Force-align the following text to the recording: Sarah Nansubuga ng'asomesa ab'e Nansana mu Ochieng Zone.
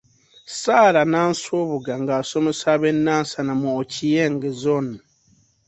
Sarah 0.59 1.05
Nansubuga 1.11 1.93
ng'asomesa 2.01 2.65
ab'e 2.75 2.89
Nansana 2.93 3.53
mu 3.61 3.69
Ochieng 3.81 4.39
Zone. 4.61 4.95